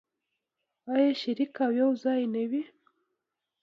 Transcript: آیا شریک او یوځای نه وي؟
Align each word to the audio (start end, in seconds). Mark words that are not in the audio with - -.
آیا 0.93 1.09
شریک 1.21 1.53
او 1.65 1.71
یوځای 1.81 2.21
نه 2.33 2.43
وي؟ 2.49 2.63